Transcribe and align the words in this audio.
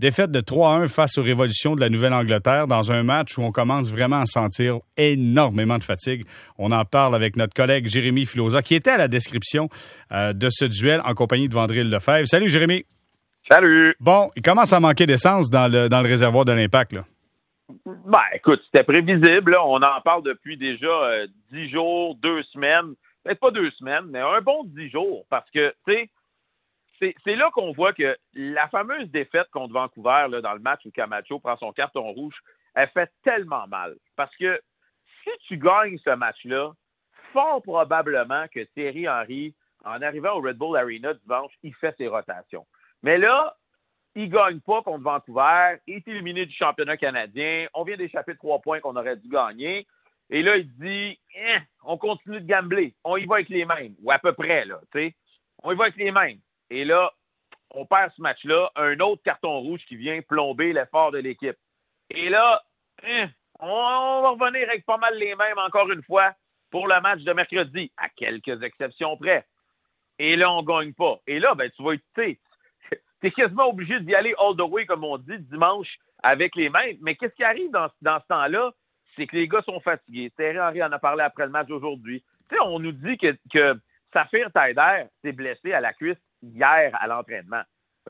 Défaite 0.00 0.30
de 0.30 0.40
3-1 0.40 0.88
face 0.88 1.18
aux 1.18 1.22
révolutions 1.22 1.76
de 1.76 1.80
la 1.82 1.90
Nouvelle-Angleterre 1.90 2.66
dans 2.66 2.90
un 2.90 3.02
match 3.02 3.36
où 3.36 3.42
on 3.42 3.52
commence 3.52 3.92
vraiment 3.92 4.22
à 4.22 4.24
sentir 4.24 4.78
énormément 4.96 5.76
de 5.76 5.84
fatigue. 5.84 6.24
On 6.56 6.72
en 6.72 6.86
parle 6.86 7.14
avec 7.14 7.36
notre 7.36 7.52
collègue 7.52 7.86
Jérémy 7.86 8.24
Filosa, 8.24 8.62
qui 8.62 8.74
était 8.74 8.92
à 8.92 8.96
la 8.96 9.08
description 9.08 9.68
euh, 10.10 10.32
de 10.32 10.48
ce 10.48 10.64
duel 10.64 11.02
en 11.04 11.12
compagnie 11.12 11.50
de 11.50 11.52
Vandril 11.52 11.90
Lefebvre. 11.90 12.26
Salut 12.26 12.48
Jérémy. 12.48 12.86
Salut. 13.46 13.94
Bon, 14.00 14.30
il 14.36 14.40
commence 14.40 14.72
à 14.72 14.80
manquer 14.80 15.04
d'essence 15.04 15.50
dans 15.50 15.70
le, 15.70 15.90
dans 15.90 16.00
le 16.00 16.08
réservoir 16.08 16.46
de 16.46 16.52
l'impact. 16.52 16.94
Là. 16.94 17.04
Ben, 17.84 18.22
écoute, 18.32 18.62
c'était 18.64 18.84
prévisible. 18.84 19.54
On 19.62 19.82
en 19.82 20.00
parle 20.02 20.22
depuis 20.22 20.56
déjà 20.56 20.86
euh, 20.86 21.26
dix 21.52 21.68
jours, 21.68 22.16
deux 22.22 22.42
semaines. 22.54 22.94
Peut-être 23.22 23.40
pas 23.40 23.50
deux 23.50 23.70
semaines, 23.72 24.06
mais 24.08 24.20
un 24.20 24.40
bon 24.40 24.64
dix 24.64 24.88
jours. 24.88 25.26
Parce 25.28 25.50
que, 25.50 25.74
tu 25.86 25.92
sais, 25.92 26.08
c'est 27.00 27.34
là 27.34 27.50
qu'on 27.52 27.72
voit 27.72 27.92
que 27.92 28.16
la 28.34 28.68
fameuse 28.68 29.10
défaite 29.10 29.48
contre 29.50 29.72
Vancouver 29.72 30.28
dans 30.42 30.52
le 30.52 30.60
match 30.60 30.84
où 30.84 30.90
Camacho 30.90 31.38
prend 31.38 31.56
son 31.56 31.72
carton 31.72 32.10
rouge, 32.12 32.36
elle 32.74 32.88
fait 32.90 33.10
tellement 33.22 33.66
mal. 33.66 33.96
Parce 34.16 34.34
que 34.36 34.60
si 35.24 35.30
tu 35.46 35.58
gagnes 35.58 35.98
ce 35.98 36.10
match-là, 36.10 36.72
fort 37.32 37.62
probablement 37.62 38.46
que 38.48 38.60
Thierry 38.74 39.08
Henry, 39.08 39.54
en 39.84 40.02
arrivant 40.02 40.32
au 40.34 40.40
Red 40.40 40.56
Bull 40.56 40.76
Arena 40.76 41.14
dimanche, 41.14 41.52
il 41.62 41.74
fait 41.74 41.94
ses 41.96 42.08
rotations. 42.08 42.66
Mais 43.02 43.18
là, 43.18 43.56
il 44.14 44.24
ne 44.24 44.34
gagne 44.34 44.60
pas 44.60 44.82
contre 44.82 45.04
Vancouver, 45.04 45.76
il 45.86 45.96
est 45.96 46.08
éliminé 46.08 46.44
du 46.44 46.54
championnat 46.54 46.96
canadien, 46.96 47.66
on 47.74 47.84
vient 47.84 47.96
d'échapper 47.96 48.36
trois 48.36 48.58
points 48.60 48.80
qu'on 48.80 48.96
aurait 48.96 49.16
dû 49.16 49.28
gagner. 49.28 49.86
Et 50.28 50.42
là, 50.42 50.56
il 50.56 50.68
dit 50.76 51.18
eh, 51.34 51.58
on 51.84 51.96
continue 51.96 52.40
de 52.40 52.46
gambler, 52.46 52.94
on 53.04 53.16
y 53.16 53.26
va 53.26 53.36
avec 53.36 53.48
les 53.48 53.64
mêmes, 53.64 53.94
ou 54.02 54.10
à 54.10 54.18
peu 54.18 54.32
près, 54.32 54.64
là, 54.64 54.80
tu 54.92 55.00
sais. 55.00 55.14
On 55.62 55.72
y 55.72 55.76
va 55.76 55.84
avec 55.84 55.96
les 55.96 56.10
mêmes. 56.10 56.38
Et 56.70 56.84
là, 56.84 57.12
on 57.72 57.84
perd 57.86 58.12
ce 58.16 58.22
match-là, 58.22 58.70
un 58.76 58.98
autre 59.00 59.22
carton 59.22 59.60
rouge 59.60 59.80
qui 59.86 59.96
vient 59.96 60.20
plomber 60.22 60.72
l'effort 60.72 61.12
de 61.12 61.18
l'équipe. 61.18 61.56
Et 62.10 62.28
là, 62.28 62.62
eh, 63.04 63.26
on 63.60 64.22
va 64.22 64.30
revenir 64.30 64.68
avec 64.68 64.84
pas 64.86 64.96
mal 64.96 65.16
les 65.16 65.34
mêmes 65.34 65.58
encore 65.58 65.90
une 65.90 66.02
fois 66.02 66.34
pour 66.70 66.86
le 66.86 67.00
match 67.00 67.20
de 67.20 67.32
mercredi, 67.32 67.92
à 67.96 68.08
quelques 68.08 68.62
exceptions 68.62 69.16
près. 69.16 69.44
Et 70.18 70.36
là, 70.36 70.52
on 70.52 70.62
gagne 70.62 70.92
pas. 70.92 71.18
Et 71.26 71.38
là, 71.38 71.54
ben, 71.54 71.70
tu 71.70 71.82
vas, 71.82 71.94
tu 72.14 72.38
es 73.22 73.30
quasiment 73.32 73.68
obligé 73.68 73.98
d'y 74.00 74.14
aller 74.14 74.34
all 74.38 74.56
the 74.56 74.62
way, 74.62 74.86
comme 74.86 75.04
on 75.04 75.18
dit, 75.18 75.38
dimanche 75.38 75.98
avec 76.22 76.54
les 76.56 76.68
mêmes. 76.68 76.96
Mais 77.00 77.16
qu'est-ce 77.16 77.34
qui 77.34 77.44
arrive 77.44 77.70
dans, 77.70 77.88
ce 77.88 78.26
temps-là? 78.28 78.70
C'est 79.16 79.26
que 79.26 79.36
les 79.36 79.48
gars 79.48 79.62
sont 79.62 79.80
fatigués. 79.80 80.30
Thierry 80.36 80.60
Henry 80.60 80.82
en 80.82 80.92
a 80.92 80.98
parlé 80.98 81.22
après 81.22 81.44
le 81.44 81.50
match 81.50 81.66
d'aujourd'hui. 81.66 82.22
Tu 82.48 82.60
on 82.60 82.78
nous 82.78 82.92
dit 82.92 83.18
que, 83.18 83.36
que 83.52 83.80
Saphir 84.12 84.50
Taider 84.52 85.04
s'est 85.22 85.32
blessé 85.32 85.72
à 85.72 85.80
la 85.80 85.92
cuisse 85.92 86.18
hier 86.42 86.96
à 87.00 87.06
l'entraînement. 87.06 87.62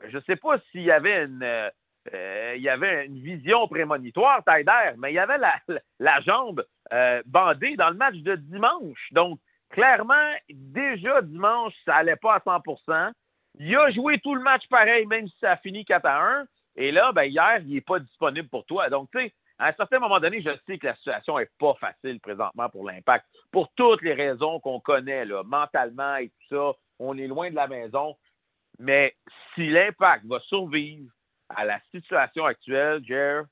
Je 0.07 0.17
ne 0.17 0.21
sais 0.23 0.35
pas 0.35 0.57
s'il 0.71 0.83
y 0.83 0.91
avait 0.91 1.25
une, 1.25 1.71
euh, 2.13 2.53
il 2.55 2.61
y 2.61 2.69
avait 2.69 3.05
une 3.05 3.19
vision 3.21 3.67
prémonitoire, 3.67 4.43
Taider, 4.43 4.93
mais 4.97 5.11
il 5.11 5.15
y 5.15 5.19
avait 5.19 5.37
la, 5.37 6.21
jambe 6.21 6.65
euh, 6.93 7.21
bandée 7.25 7.75
dans 7.75 7.89
le 7.89 7.95
match 7.95 8.15
de 8.15 8.35
dimanche. 8.35 9.07
Donc, 9.11 9.39
clairement, 9.69 10.33
déjà 10.49 11.21
dimanche, 11.21 11.73
ça 11.85 11.95
n'allait 11.95 12.15
pas 12.15 12.35
à 12.35 12.39
100% 12.39 13.11
Il 13.59 13.75
a 13.75 13.91
joué 13.91 14.19
tout 14.19 14.33
le 14.33 14.41
match 14.41 14.63
pareil, 14.69 15.05
même 15.05 15.27
si 15.27 15.37
ça 15.39 15.51
a 15.51 15.57
fini 15.57 15.85
4 15.85 16.05
à 16.05 16.39
1. 16.41 16.45
Et 16.77 16.91
là, 16.91 17.11
ben, 17.11 17.23
hier, 17.23 17.59
il 17.59 17.75
n'est 17.75 17.81
pas 17.81 17.99
disponible 17.99 18.49
pour 18.49 18.65
toi. 18.65 18.89
Donc, 18.89 19.09
tu 19.11 19.19
sais, 19.19 19.33
à 19.59 19.67
un 19.67 19.73
certain 19.73 19.99
moment 19.99 20.19
donné, 20.19 20.41
je 20.41 20.49
sais 20.65 20.79
que 20.79 20.87
la 20.87 20.95
situation 20.95 21.37
n'est 21.37 21.49
pas 21.59 21.75
facile 21.75 22.19
présentement 22.19 22.67
pour 22.69 22.89
l'impact, 22.89 23.27
pour 23.51 23.69
toutes 23.75 24.01
les 24.01 24.13
raisons 24.13 24.59
qu'on 24.59 24.79
connaît, 24.79 25.23
mentalement 25.45 26.15
et 26.15 26.29
tout 26.29 26.55
ça. 26.55 26.71
On 26.97 27.15
est 27.17 27.27
loin 27.27 27.51
de 27.51 27.55
la 27.55 27.67
maison. 27.67 28.15
Mais 28.81 29.15
si 29.53 29.69
l'impact 29.69 30.25
va 30.25 30.39
survivre 30.39 31.07
à 31.49 31.65
la 31.65 31.79
situation 31.91 32.45
actuelle, 32.45 33.03
Jer, 33.05 33.43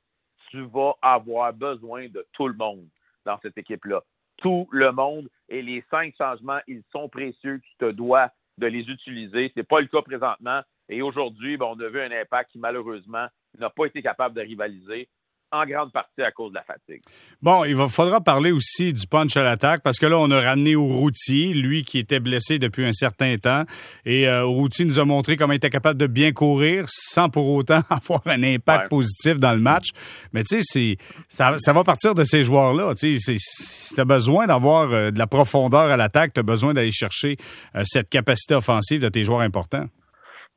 tu 0.49 0.61
vas 0.63 0.95
avoir 1.03 1.53
besoin 1.53 2.07
de 2.07 2.25
tout 2.33 2.47
le 2.47 2.55
monde 2.55 2.87
dans 3.25 3.37
cette 3.41 3.55
équipe-là. 3.57 4.01
Tout 4.37 4.67
le 4.71 4.91
monde. 4.91 5.29
Et 5.47 5.61
les 5.61 5.83
cinq 5.91 6.15
changements, 6.17 6.59
ils 6.67 6.81
sont 6.91 7.09
précieux. 7.09 7.61
Tu 7.63 7.75
te 7.77 7.91
dois 7.91 8.31
de 8.57 8.65
les 8.65 8.89
utiliser. 8.89 9.51
Ce 9.53 9.59
n'est 9.59 9.65
pas 9.65 9.81
le 9.81 9.87
cas 9.87 10.01
présentement. 10.01 10.61
Et 10.87 11.03
aujourd'hui, 11.03 11.57
ben, 11.57 11.67
on 11.67 11.79
a 11.79 11.89
vu 11.89 12.01
un 12.01 12.11
impact 12.11 12.51
qui, 12.51 12.57
malheureusement, 12.57 13.27
n'a 13.59 13.69
pas 13.69 13.85
été 13.85 14.01
capable 14.01 14.33
de 14.33 14.41
rivaliser 14.41 15.09
en 15.51 15.65
grande 15.65 15.91
partie 15.91 16.21
à 16.21 16.31
cause 16.31 16.51
de 16.51 16.55
la 16.55 16.63
fatigue. 16.63 17.01
Bon, 17.41 17.63
il 17.63 17.75
va, 17.75 17.87
faudra 17.87 18.21
parler 18.21 18.51
aussi 18.51 18.93
du 18.93 19.07
punch 19.07 19.35
à 19.35 19.41
l'attaque 19.41 19.81
parce 19.83 19.97
que 19.97 20.05
là, 20.05 20.19
on 20.19 20.29
a 20.29 20.39
ramené 20.39 20.75
routier, 20.75 21.53
lui 21.53 21.83
qui 21.83 21.97
était 21.97 22.19
blessé 22.19 22.59
depuis 22.59 22.85
un 22.85 22.91
certain 22.91 23.37
temps. 23.37 23.63
Et 24.05 24.27
euh, 24.27 24.45
nous 24.79 24.99
a 24.99 25.05
montré 25.05 25.37
comment 25.37 25.53
il 25.53 25.57
était 25.57 25.69
capable 25.69 25.99
de 25.99 26.07
bien 26.07 26.31
courir 26.31 26.85
sans 26.87 27.29
pour 27.29 27.49
autant 27.49 27.81
avoir 27.89 28.21
un 28.25 28.43
impact 28.43 28.89
positif 28.89 29.37
dans 29.37 29.53
le 29.53 29.59
match. 29.59 29.89
Mais 30.33 30.43
tu 30.43 30.61
sais, 30.61 30.97
ça, 31.27 31.55
ça 31.57 31.73
va 31.73 31.83
partir 31.83 32.13
de 32.13 32.23
ces 32.23 32.43
joueurs-là. 32.43 32.93
Tu 32.95 33.19
sais, 33.19 33.35
si 33.37 33.95
tu 33.95 34.01
as 34.01 34.05
besoin 34.05 34.47
d'avoir 34.47 34.91
euh, 34.91 35.11
de 35.11 35.17
la 35.17 35.27
profondeur 35.27 35.89
à 35.89 35.97
l'attaque, 35.97 36.33
tu 36.33 36.39
as 36.39 36.43
besoin 36.43 36.73
d'aller 36.73 36.91
chercher 36.91 37.37
euh, 37.75 37.81
cette 37.85 38.09
capacité 38.09 38.55
offensive 38.55 39.01
de 39.01 39.09
tes 39.09 39.23
joueurs 39.23 39.41
importants. 39.41 39.85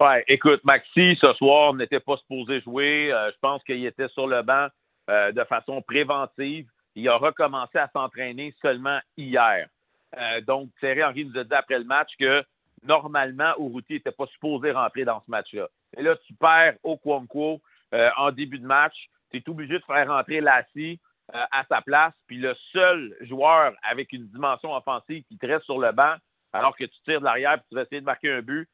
Ouais, 0.01 0.25
écoute, 0.27 0.61
Maxi, 0.65 1.17
ce 1.21 1.33
soir, 1.35 1.75
n'était 1.75 2.01
pas 2.01 2.17
supposé 2.17 2.61
jouer. 2.63 3.11
je 3.11 3.37
pense 3.41 3.63
qu'il 3.63 3.87
était 3.87 4.09
sur 4.09 4.27
le 4.27 4.43
banc 4.43 4.67
euh, 5.11 5.33
de 5.33 5.45
façon 5.45 5.83
préventive. 5.83 6.69
Il 6.95 7.09
a 7.09 7.17
recommencé 7.17 7.79
à 7.79 7.89
s'entraîner 7.93 8.55
seulement 8.63 9.01
hier. 9.17 9.69
Euh, 10.17 10.41
donc, 10.43 10.69
Thierry 10.79 11.03
Henry 11.03 11.25
nous 11.25 11.39
a 11.39 11.45
dit 11.45 11.55
après 11.55 11.79
le 11.79 11.85
match 11.85 12.11
que 12.19 12.45
normalement, 12.83 13.53
Uruti 13.59 13.95
n'était 13.95 14.13
pas 14.13 14.27
supposé 14.27 14.71
rentrer 14.73 15.05
dans 15.05 15.21
ce 15.25 15.31
match-là. 15.31 15.69
Et 15.97 16.03
là, 16.03 16.15
tu 16.27 16.35
perds 16.35 16.77
au 16.83 16.97
Quonquo 16.97 17.61
euh, 17.95 18.11
en 18.17 18.31
début 18.31 18.59
de 18.59 18.67
match. 18.67 18.95
Tu 19.31 19.39
es 19.39 19.49
obligé 19.49 19.79
de 19.79 19.85
faire 19.85 20.09
rentrer 20.09 20.41
Lassie 20.41 21.01
à 21.33 21.65
sa 21.69 21.81
place. 21.81 22.13
Puis 22.27 22.37
le 22.37 22.55
seul 22.73 23.17
joueur 23.23 23.73
avec 23.83 24.13
une 24.13 24.29
dimension 24.29 24.75
offensive 24.75 25.25
qui 25.25 25.39
te 25.39 25.47
reste 25.47 25.65
sur 25.65 25.79
le 25.79 25.91
banc, 25.91 26.15
alors 26.53 26.77
que 26.77 26.85
tu 26.85 27.01
tires 27.05 27.21
de 27.21 27.25
l'arrière 27.25 27.55
et 27.55 27.61
tu 27.69 27.75
vas 27.75 27.83
essayer 27.83 28.01
de 28.01 28.07
marquer 28.07 28.31
un 28.31 28.43
but, 28.43 28.69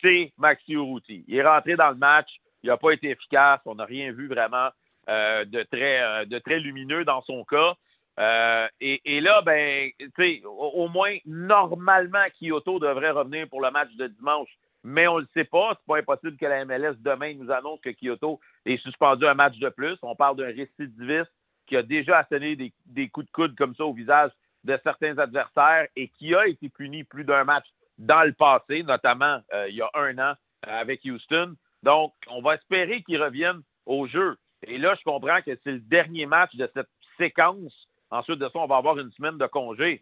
c'est 0.00 0.32
Maxi 0.36 0.72
Urruti. 0.72 1.24
Il 1.28 1.36
est 1.36 1.46
rentré 1.46 1.76
dans 1.76 1.90
le 1.90 1.96
match. 1.96 2.28
Il 2.62 2.68
n'a 2.68 2.76
pas 2.76 2.90
été 2.90 3.10
efficace. 3.10 3.60
On 3.64 3.76
n'a 3.76 3.84
rien 3.84 4.12
vu 4.12 4.28
vraiment 4.28 4.70
euh, 5.08 5.44
de, 5.46 5.62
très, 5.62 6.02
euh, 6.02 6.24
de 6.26 6.38
très 6.38 6.60
lumineux 6.60 7.04
dans 7.04 7.22
son 7.22 7.44
cas. 7.44 7.74
Euh, 8.18 8.68
et, 8.80 9.20
là, 9.20 9.40
ben, 9.42 9.90
tu 9.98 10.10
sais, 10.16 10.42
au, 10.44 10.88
moins, 10.88 11.16
normalement, 11.24 12.24
Kyoto 12.38 12.78
devrait 12.78 13.10
revenir 13.10 13.48
pour 13.48 13.62
le 13.62 13.70
match 13.70 13.90
de 13.96 14.08
dimanche. 14.08 14.50
Mais 14.84 15.06
on 15.08 15.16
ne 15.16 15.22
le 15.22 15.28
sait 15.32 15.44
pas. 15.44 15.72
C'est 15.74 15.86
pas 15.86 15.98
impossible 15.98 16.36
que 16.36 16.46
la 16.46 16.64
MLS 16.64 16.96
demain 17.00 17.34
nous 17.34 17.50
annonce 17.50 17.80
que 17.80 17.90
Kyoto 17.90 18.40
est 18.66 18.76
suspendu 18.82 19.26
un 19.26 19.34
match 19.34 19.58
de 19.58 19.68
plus. 19.70 19.96
On 20.02 20.14
parle 20.14 20.36
d'un 20.36 20.46
récidiviste 20.46 21.32
qui 21.66 21.76
a 21.76 21.82
déjà 21.82 22.18
asséné 22.18 22.56
des, 22.56 23.08
coups 23.08 23.26
de 23.26 23.32
coude 23.32 23.56
comme 23.56 23.74
ça 23.74 23.84
au 23.84 23.94
visage 23.94 24.30
de 24.64 24.78
certains 24.82 25.16
adversaires 25.18 25.86
et 25.96 26.08
qui 26.08 26.34
a 26.34 26.46
été 26.46 26.68
puni 26.68 27.04
plus 27.04 27.24
d'un 27.24 27.44
match 27.44 27.66
dans 27.98 28.22
le 28.22 28.32
passé, 28.32 28.82
notamment 28.82 29.40
il 29.68 29.74
y 29.74 29.82
a 29.82 29.90
un 29.94 30.18
an 30.18 30.34
avec 30.62 31.02
Houston. 31.04 31.54
Donc, 31.82 32.12
on 32.28 32.42
va 32.42 32.54
espérer 32.54 33.02
qu'il 33.02 33.22
revienne 33.22 33.62
au 33.86 34.06
jeu. 34.06 34.36
Et 34.66 34.78
là, 34.78 34.94
je 34.98 35.04
comprends 35.04 35.40
que 35.42 35.58
c'est 35.64 35.72
le 35.72 35.80
dernier 35.80 36.26
match 36.26 36.54
de 36.54 36.68
cette 36.74 36.88
séquence. 37.16 37.72
Ensuite 38.10 38.38
de 38.38 38.48
ça, 38.48 38.58
on 38.58 38.66
va 38.66 38.76
avoir 38.76 38.98
une 38.98 39.10
semaine 39.12 39.38
de 39.38 39.46
congé. 39.46 40.00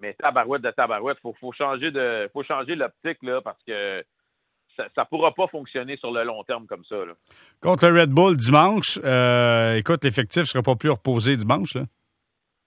Mais 0.00 0.14
tabarouette 0.14 0.62
de 0.62 0.70
tabarouette, 0.70 1.18
il 1.24 1.32
faut, 1.38 1.52
changer 1.52 1.90
de 1.90 2.30
faut 2.32 2.42
changer 2.42 2.74
l'optique 2.74 3.18
là, 3.22 3.40
parce 3.42 3.62
que 3.64 4.02
ça 4.76 4.84
ne 4.96 5.04
pourra 5.04 5.32
pas 5.34 5.46
fonctionner 5.48 5.96
sur 5.98 6.10
le 6.10 6.24
long 6.24 6.42
terme 6.44 6.66
comme 6.66 6.84
ça. 6.84 6.96
Contre 7.60 7.88
le 7.88 8.00
Red 8.00 8.10
Bull 8.10 8.36
dimanche, 8.36 8.98
euh, 9.04 9.74
écoute, 9.76 10.04
l'effectif 10.04 10.42
ne 10.42 10.46
sera 10.46 10.62
pas 10.62 10.76
plus 10.76 10.90
reposé 10.90 11.36
dimanche. 11.36 11.76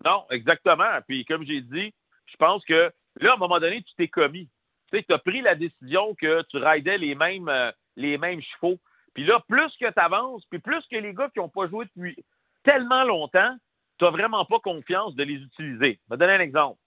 Non, 0.06 0.26
exactement. 0.30 1.00
Puis 1.08 1.26
comme 1.26 1.44
j'ai 1.46 1.62
dit, 1.62 1.94
je 2.28 2.36
pense 2.38 2.64
que 2.66 2.92
là, 3.20 3.32
à 3.32 3.34
un 3.34 3.38
moment 3.38 3.60
donné, 3.60 3.82
tu 3.82 3.96
t'es 3.96 4.08
commis. 4.08 4.50
Tu 4.92 5.00
sais, 5.00 5.06
tu 5.08 5.14
as 5.14 5.20
pris 5.20 5.42
la 5.42 5.56
décision 5.56 6.14
que 6.16 6.44
tu 6.50 6.58
raidais 6.58 6.98
les 6.98 7.16
mêmes, 7.16 7.50
euh, 7.50 7.72
les 7.96 8.18
mêmes 8.18 8.42
chevaux. 8.42 8.80
Puis 9.14 9.26
là, 9.26 9.40
plus 9.48 9.72
que 9.78 9.92
tu 9.92 10.00
avances, 10.00 10.46
puis 10.50 10.60
plus 10.60 10.86
que 10.90 10.96
les 10.96 11.14
gars 11.14 11.30
qui 11.30 11.40
n'ont 11.40 11.50
pas 11.50 11.68
joué 11.68 11.86
depuis 11.86 12.16
tellement 12.64 13.04
longtemps, 13.04 13.56
tu 13.98 14.06
n'as 14.06 14.12
vraiment 14.12 14.46
pas 14.46 14.60
confiance 14.60 15.16
de 15.16 15.24
les 15.24 15.36
utiliser. 15.36 16.00
Je 16.06 16.14
vais 16.14 16.18
donner 16.18 16.34
un 16.34 16.40
exemple. 16.40 16.80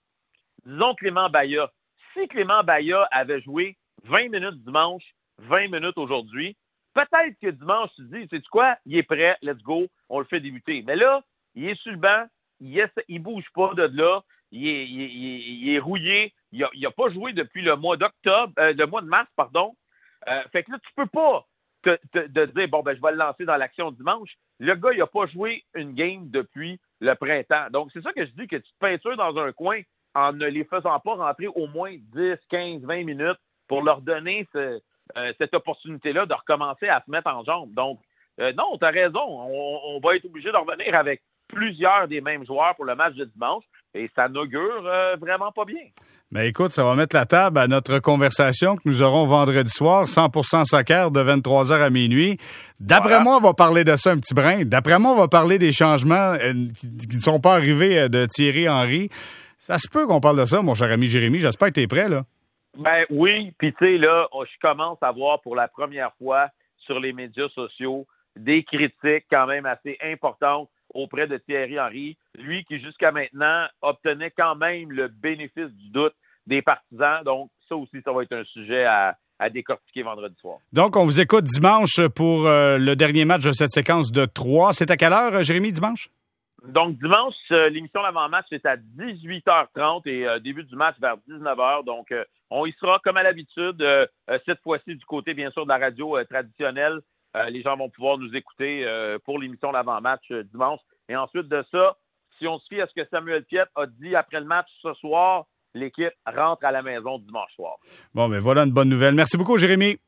Disons 0.65 0.95
Clément 0.95 1.29
Baya. 1.29 1.71
Si 2.13 2.27
Clément 2.27 2.63
Baya 2.63 3.07
avait 3.11 3.41
joué 3.41 3.77
20 4.03 4.29
minutes 4.29 4.63
dimanche, 4.63 5.03
20 5.39 5.69
minutes 5.69 5.97
aujourd'hui, 5.97 6.57
peut-être 6.93 7.39
que 7.41 7.51
dimanche, 7.51 7.91
tu 7.95 8.09
te 8.09 8.15
dis, 8.15 8.27
sais-tu 8.27 8.49
quoi? 8.49 8.75
Il 8.85 8.97
est 8.97 9.03
prêt, 9.03 9.37
let's 9.41 9.61
go, 9.61 9.87
on 10.09 10.19
le 10.19 10.25
fait 10.25 10.39
débuter. 10.39 10.83
Mais 10.85 10.95
là, 10.95 11.21
il 11.55 11.69
est 11.69 11.81
sur 11.81 11.91
le 11.91 11.97
banc, 11.97 12.25
il 12.59 12.75
ne 12.75 13.19
bouge 13.19 13.45
pas 13.53 13.73
de 13.75 13.83
là, 13.83 14.21
il 14.51 15.69
est, 15.69 15.79
rouillé, 15.79 16.33
il 16.51 16.67
n'a 16.81 16.91
pas 16.91 17.09
joué 17.09 17.33
depuis 17.33 17.61
le 17.61 17.75
mois 17.75 17.97
d'octobre, 17.97 18.53
euh, 18.59 18.73
le 18.73 18.85
mois 18.85 19.01
de 19.01 19.07
mars, 19.07 19.29
pardon. 19.35 19.75
Euh, 20.27 20.41
fait 20.51 20.63
que 20.63 20.71
là, 20.71 20.79
tu 20.79 20.89
peux 20.95 21.05
pas 21.05 21.45
de 22.13 22.45
dire, 22.45 22.67
bon, 22.69 22.81
ben, 22.83 22.95
je 22.95 23.01
vais 23.01 23.11
le 23.11 23.17
lancer 23.17 23.45
dans 23.45 23.57
l'action 23.57 23.91
dimanche. 23.91 24.35
Le 24.59 24.75
gars, 24.75 24.91
il 24.93 24.99
n'a 24.99 25.07
pas 25.07 25.25
joué 25.27 25.63
une 25.75 25.93
game 25.93 26.29
depuis 26.29 26.79
le 26.99 27.13
printemps. 27.15 27.69
Donc, 27.71 27.89
c'est 27.93 28.01
ça 28.01 28.13
que 28.13 28.25
je 28.25 28.31
dis, 28.31 28.47
que 28.47 28.55
tu 28.55 28.71
te 28.71 28.79
peintures 28.79 29.17
dans 29.17 29.37
un 29.37 29.51
coin 29.51 29.81
en 30.15 30.33
ne 30.33 30.47
les 30.47 30.63
faisant 30.63 30.99
pas 30.99 31.15
rentrer 31.15 31.47
au 31.47 31.67
moins 31.67 31.93
10, 32.13 32.35
15, 32.49 32.81
20 32.81 33.03
minutes 33.03 33.39
pour 33.67 33.83
leur 33.83 34.01
donner 34.01 34.47
euh, 34.55 34.79
cette 35.37 35.53
opportunité-là 35.53 36.25
de 36.25 36.33
recommencer 36.33 36.87
à 36.87 37.03
se 37.05 37.11
mettre 37.11 37.29
en 37.29 37.43
jambe. 37.43 37.73
Donc, 37.73 37.99
euh, 38.39 38.53
non, 38.53 38.77
tu 38.77 38.85
as 38.85 38.89
raison. 38.89 39.21
On, 39.21 39.99
va 39.99 40.15
être 40.15 40.25
obligé 40.25 40.51
de 40.51 40.57
revenir 40.57 40.95
avec 40.95 41.21
plusieurs 41.47 42.07
des 42.07 42.21
mêmes 42.21 42.45
joueurs 42.45 42.75
pour 42.75 42.85
le 42.85 42.95
match 42.95 43.15
de 43.15 43.25
dimanche 43.25 43.63
et 43.97 44.09
ça 44.15 44.29
n'augure 44.29 44.85
euh, 44.85 45.15
vraiment 45.17 45.51
pas 45.51 45.65
bien. 45.65 45.81
Mais 46.31 46.49
écoute, 46.49 46.71
ça 46.71 46.83
va 46.83 46.95
mettre 46.95 47.15
la 47.15 47.25
table 47.25 47.57
à 47.57 47.67
notre 47.67 47.99
conversation 47.99 48.75
que 48.75 48.81
nous 48.85 49.01
aurons 49.01 49.25
vendredi 49.25 49.71
soir, 49.71 50.03
100% 50.03 50.65
soccer 50.65 51.09
de 51.09 51.21
23h 51.21 51.81
à 51.81 51.89
minuit. 51.89 52.37
D'après 52.81 53.21
moi, 53.21 53.37
on 53.37 53.39
va 53.39 53.53
parler 53.53 53.85
de 53.85 53.95
ça 53.95 54.11
un 54.11 54.17
petit 54.17 54.33
brin. 54.33 54.65
D'après 54.65 54.99
moi, 54.99 55.11
on 55.11 55.15
va 55.15 55.29
parler 55.29 55.57
des 55.57 55.71
changements 55.71 56.33
euh, 56.33 56.53
qui 57.09 57.15
ne 57.15 57.21
sont 57.21 57.39
pas 57.39 57.55
arrivés 57.55 58.09
de 58.09 58.25
Thierry 58.25 58.67
Henry. 58.67 59.09
Ça 59.57 59.77
se 59.77 59.87
peut 59.89 60.05
qu'on 60.05 60.19
parle 60.19 60.39
de 60.39 60.45
ça, 60.45 60.61
mon 60.61 60.73
cher 60.73 60.91
ami 60.91 61.07
Jérémy. 61.07 61.39
J'espère 61.39 61.69
que 61.69 61.75
tu 61.75 61.81
es 61.81 61.87
prêt, 61.87 62.09
là. 62.09 62.23
Ben 62.77 63.05
oui, 63.09 63.53
puis 63.57 63.73
tu 63.73 63.85
sais, 63.85 63.97
là, 63.97 64.27
je 64.33 64.59
commence 64.61 64.99
à 65.01 65.11
voir 65.11 65.41
pour 65.41 65.55
la 65.55 65.67
première 65.67 66.11
fois 66.19 66.49
sur 66.77 66.99
les 66.99 67.11
médias 67.11 67.49
sociaux 67.49 68.05
des 68.35 68.63
critiques 68.63 69.25
quand 69.31 69.47
même 69.47 69.65
assez 69.65 69.97
importantes 70.03 70.69
auprès 70.93 71.27
de 71.27 71.37
Thierry 71.37 71.79
Henry, 71.79 72.17
lui 72.37 72.63
qui 72.65 72.79
jusqu'à 72.79 73.11
maintenant 73.11 73.67
obtenait 73.81 74.31
quand 74.31 74.55
même 74.55 74.91
le 74.91 75.07
bénéfice 75.07 75.71
du 75.71 75.89
doute 75.89 76.13
des 76.47 76.61
partisans. 76.61 77.23
Donc, 77.23 77.49
ça 77.67 77.75
aussi, 77.75 78.01
ça 78.03 78.11
va 78.11 78.23
être 78.23 78.33
un 78.33 78.43
sujet 78.45 78.85
à, 78.85 79.15
décortiquer 79.51 80.01
vendredi 80.01 80.35
soir. 80.41 80.57
Donc, 80.73 80.95
on 80.95 81.05
vous 81.05 81.19
écoute 81.19 81.43
dimanche 81.43 82.01
pour 82.15 82.47
euh, 82.47 82.79
le 82.79 82.95
dernier 82.95 83.23
match 83.23 83.43
de 83.43 83.51
cette 83.51 83.71
séquence 83.71 84.11
de 84.11 84.25
trois. 84.25 84.73
C'est 84.73 84.89
à 84.89 84.97
quelle 84.97 85.13
heure, 85.13 85.43
Jérémy, 85.43 85.71
dimanche? 85.71 86.09
Donc, 86.65 86.97
dimanche, 86.97 87.35
euh, 87.51 87.69
l'émission 87.69 88.01
d'avant-match, 88.01 88.47
c'est 88.49 88.65
à 88.65 88.77
18h30 88.77 90.01
et 90.07 90.25
euh, 90.25 90.39
début 90.39 90.63
du 90.63 90.75
match 90.75 90.95
vers 90.99 91.17
19h. 91.29 91.85
Donc, 91.85 92.11
on 92.49 92.65
y 92.65 92.71
sera 92.79 92.99
comme 93.03 93.17
à 93.17 93.23
l'habitude, 93.23 93.85
cette 94.45 94.61
fois-ci 94.61 94.95
du 94.95 95.05
côté, 95.05 95.35
bien 95.35 95.51
sûr, 95.51 95.65
de 95.65 95.69
la 95.69 95.77
radio 95.77 96.17
traditionnelle. 96.23 97.01
Les 97.49 97.61
gens 97.61 97.77
vont 97.77 97.89
pouvoir 97.89 98.17
nous 98.17 98.35
écouter 98.35 98.85
pour 99.25 99.39
l'émission 99.39 99.71
d'avant-match 99.71 100.31
dimanche. 100.51 100.79
Et 101.09 101.15
ensuite 101.15 101.47
de 101.47 101.63
ça, 101.71 101.97
si 102.37 102.47
on 102.47 102.59
se 102.59 102.67
fie 102.67 102.81
à 102.81 102.87
ce 102.87 102.93
que 102.93 103.07
Samuel 103.09 103.43
Piet 103.45 103.63
a 103.75 103.85
dit 103.85 104.15
après 104.15 104.39
le 104.39 104.45
match 104.45 104.67
ce 104.81 104.93
soir, 104.95 105.45
l'équipe 105.73 106.13
rentre 106.25 106.65
à 106.65 106.71
la 106.71 106.81
maison 106.81 107.19
dimanche 107.19 107.53
soir. 107.55 107.77
Bon, 108.13 108.27
mais 108.27 108.39
voilà 108.39 108.63
une 108.63 108.71
bonne 108.71 108.89
nouvelle. 108.89 109.15
Merci 109.15 109.37
beaucoup, 109.37 109.57
Jérémy. 109.57 109.97